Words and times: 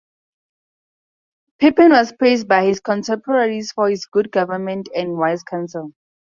Pepin 1.59 1.91
was 1.91 2.11
praised 2.11 2.47
by 2.47 2.65
his 2.65 2.79
contemporaries 2.79 3.71
for 3.71 3.87
his 3.87 4.07
good 4.07 4.31
government 4.31 4.89
and 4.95 5.15
wise 5.15 5.43
counsel. 5.43 5.91